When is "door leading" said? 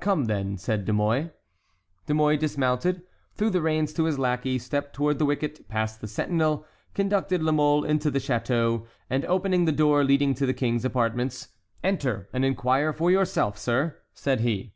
9.72-10.32